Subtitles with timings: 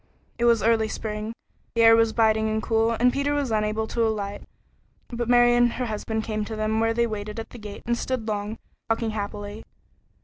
[0.39, 1.31] It was early spring,
[1.75, 4.41] the air was biting and cool, and Peter was unable to alight,
[5.09, 7.95] but Mary and her husband came to them where they waited at the gate and
[7.95, 8.57] stood long,
[8.89, 9.63] talking happily.